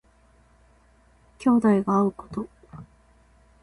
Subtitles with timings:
[1.37, 2.47] 兄弟が会うこと。